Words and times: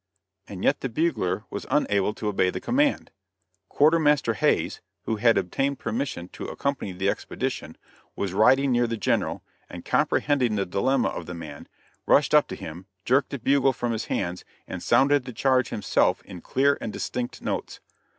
and 0.47 0.63
yet 0.63 0.79
the 0.79 0.89
bugler 0.89 1.43
was 1.51 1.67
unable 1.69 2.11
to 2.11 2.27
obey 2.27 2.49
the 2.49 2.59
command. 2.59 3.11
Quartermaster 3.69 4.33
Hays 4.33 4.81
who 5.03 5.17
had 5.17 5.37
obtained 5.37 5.77
permission 5.77 6.27
to 6.29 6.47
accompany 6.47 6.91
the 6.91 7.07
expedition 7.07 7.77
was 8.15 8.33
riding 8.33 8.71
near 8.71 8.87
the 8.87 8.97
General, 8.97 9.43
and 9.69 9.85
comprehending 9.85 10.55
the 10.55 10.65
dilemma 10.65 11.09
of 11.09 11.27
the 11.27 11.35
man, 11.35 11.67
rushed 12.07 12.33
up 12.33 12.47
to 12.47 12.55
him, 12.55 12.87
jerked 13.05 13.29
the 13.29 13.37
bugle 13.37 13.73
from 13.73 13.91
his 13.91 14.05
hands 14.05 14.43
and 14.67 14.81
sounded 14.81 15.25
the 15.25 15.33
charge 15.33 15.69
himself 15.69 16.23
in 16.23 16.41
clear 16.41 16.79
and 16.81 16.91
distinct 16.91 17.43
notes. 17.43 17.79